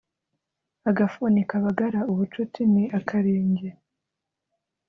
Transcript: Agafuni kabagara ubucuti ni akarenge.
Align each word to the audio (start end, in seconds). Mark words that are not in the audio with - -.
Agafuni 0.89 1.41
kabagara 1.49 1.99
ubucuti 2.11 2.61
ni 2.73 2.83
akarenge. 2.97 3.69